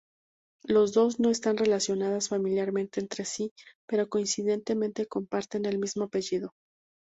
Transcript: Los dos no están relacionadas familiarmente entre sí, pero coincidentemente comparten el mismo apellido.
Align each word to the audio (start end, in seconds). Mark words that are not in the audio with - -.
Los 0.65 0.93
dos 0.93 1.19
no 1.19 1.29
están 1.29 1.57
relacionadas 1.57 2.29
familiarmente 2.29 2.99
entre 2.99 3.23
sí, 3.23 3.53
pero 3.87 4.09
coincidentemente 4.09 5.05
comparten 5.05 5.67
el 5.67 5.77
mismo 5.77 6.05
apellido. 6.05 6.53